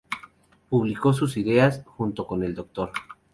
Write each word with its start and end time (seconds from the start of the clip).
Publicó 0.67 1.13
sus 1.13 1.37
ideas 1.37 1.83
―junto 1.85 2.25
con 2.25 2.41
el 2.41 2.55
Dr. 2.55 2.91